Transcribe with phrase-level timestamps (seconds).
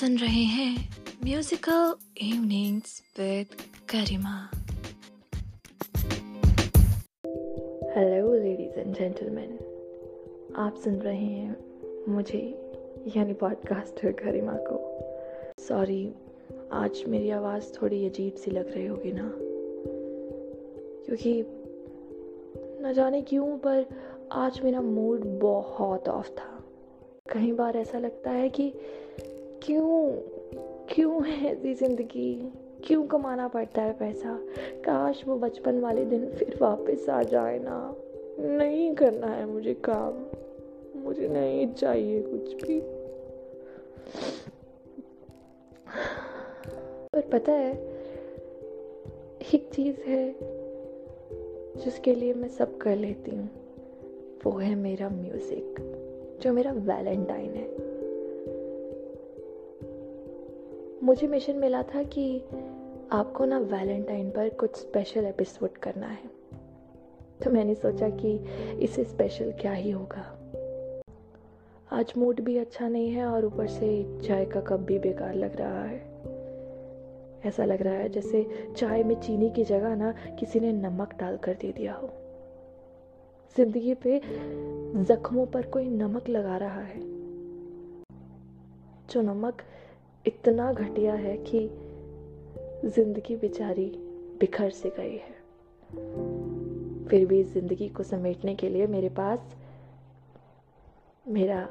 [0.00, 3.46] सुन रहे हैं musical evenings with
[3.88, 4.50] Karima
[7.96, 9.58] hello ladies and gentleman
[10.56, 11.56] आप सुन रहे हैं
[12.08, 12.72] मुझे,
[13.16, 14.98] यानी पॉडकास्टर करिमा को।
[15.62, 16.14] सॉरी
[16.72, 19.32] आज मेरी आवाज़ थोड़ी अजीब सी लग रही होगी ना।
[21.04, 21.44] क्योंकि,
[22.86, 23.86] न जाने क्यों, पर
[24.32, 26.64] आज मेरा मूड बहुत ऑफ़ था।
[27.32, 28.74] कई बार ऐसा लगता है कि
[29.68, 30.12] क्यों
[30.94, 32.52] क्यों है ऐसी ज़िंदगी?
[32.84, 34.40] क्यों कमाना पड़ता है पैसा?
[34.58, 37.96] काश वो बचपन वाले दिन फिर वापस आ जाए ना।
[38.38, 40.26] नहीं करना है मुझे काम।
[41.02, 42.80] मुझे नहीं चाहिए कुछ भी।
[47.12, 47.72] पर पता है,
[49.54, 50.36] एक चीज़ है
[51.84, 53.50] जिसके लिए मैं सब कर लेती हूँ।
[54.44, 55.74] वो है मेरा म्यूज़िक
[56.42, 57.87] जो मेरा वैलेंटाइन है।
[61.08, 62.38] मुझे मिशन मिला था कि
[63.12, 66.30] आपको ना वैलेंटाइन पर कुछ स्पेशल एपिसोड करना है।
[67.44, 68.32] तो मैंने सोचा कि
[68.84, 70.24] इसे स्पेशल क्या ही होगा।
[71.92, 75.56] आज मूड भी अच्छा नहीं है और ऊपर से चाय का कप भी बेकार लग
[75.56, 75.98] रहा है।
[77.44, 81.36] ऐसा लग रहा है जैसे चाय में चीनी की जगह ना किसी ने नमक डाल
[81.36, 82.10] कर दे दिया हो।
[83.56, 84.20] ज़िंदगी पे
[85.04, 87.00] जख्मों पर कोई नमक लगा रहा है।
[89.10, 89.62] जो नमक
[90.28, 91.60] इतना घटिया है कि
[92.84, 93.86] ज़िंदगी बेचारी
[94.40, 95.36] बिखर से गई है।
[97.08, 99.54] फिर भी ज़िंदगी को समेटने के लिए मेरे पास
[101.28, 101.68] मेरा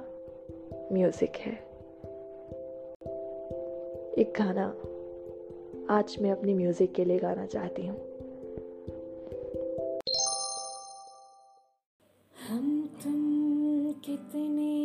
[0.94, 1.54] म्यूज़िक है।
[4.18, 4.68] एक गाना,
[5.90, 7.98] आज मैं अपनी म्यूज़िक के लिए गाना चाहती हूँ।
[12.50, 14.77] हम तुम कितने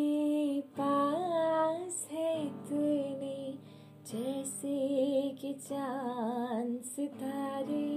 [5.42, 7.88] कि चाँद सितारे।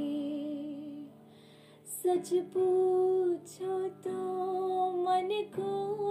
[1.87, 4.11] सच पूछो तो
[5.03, 5.29] मन
[5.59, 6.04] को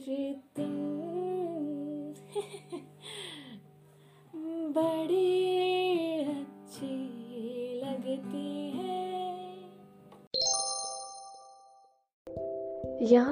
[0.00, 0.16] यहाँ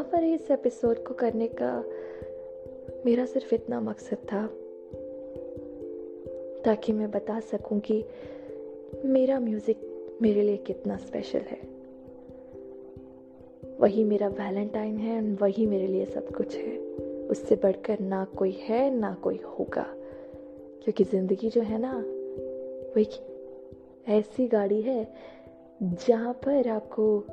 [0.03, 1.85] पर इस एपिसोड को करने का
[3.07, 4.47] मेरा सिर्फ़ इतना मकसद था,
[6.65, 8.05] ताकि मैं बता सकूँ कि
[9.05, 9.81] मेरा म्यूज़िक
[10.23, 11.78] मेरे लिए कितना स्पेशल है।
[13.81, 16.79] वही मेरा वैलेंटाइन है और वही मेरे लिए सब कुछ है।
[17.31, 19.87] उससे बढ़कर ना कोई है, ना कोई होगा।
[20.85, 21.93] क्योंकि ज़िंदगी जो है ना,
[22.89, 23.11] वो एक
[24.09, 25.15] ऐसी गाड़ी है,
[25.83, 27.25] जहाँ पर आपको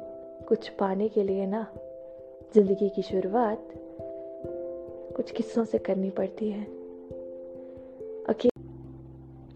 [0.47, 1.67] कुछ पाने के लिए ना,
[2.55, 3.67] ज़िंदगी की शुरुआत
[5.15, 6.63] कुछ किस्सों से करनी पड़ती है।
[8.29, 8.49] अके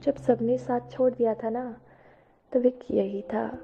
[0.03, 1.81] जब सबने साथ छोड़ दिया था ना,
[2.51, 3.59] तब एक यही था,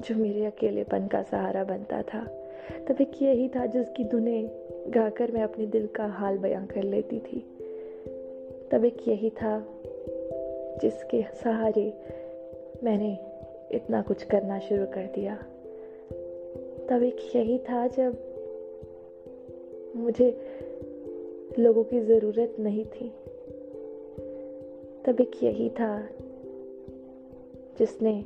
[0.00, 2.47] जो मेरे अकेलेपन का सहारा बनता था।
[2.86, 4.50] तब एक यही था जिसकी धुनें
[4.88, 7.44] गाकर मैं अपने दिल का हाल बयां कर लेती थी।
[8.70, 9.66] तब एक यही था
[10.82, 11.92] जिसके सहारे
[12.84, 13.18] मैंने
[13.72, 15.36] इतना कुछ करना शुरू कर दिया।
[16.90, 18.16] तब एक यही था जब
[19.96, 20.36] मुझे
[21.58, 23.12] लोगों की ज़रूरत नहीं थी।
[25.04, 26.08] तब एक यही था
[27.78, 28.24] जिसने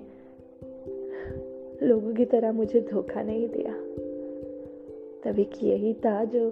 [1.82, 4.01] लोगों की तरह मुझे धोखा नहीं दिया।
[5.24, 6.48] तब एक यही था जो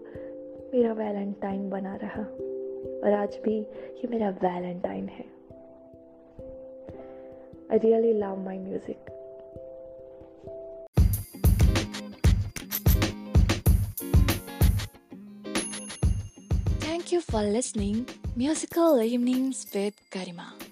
[0.74, 2.22] मेरा वैलेंटाइन बना रहा।
[3.04, 3.58] और आज भी
[4.00, 5.24] ये मेरा वैलेंटाइन है।
[7.72, 9.16] I really love my music
[16.80, 18.06] Thank you for listening.
[18.36, 20.69] Musical Evenings with Karima.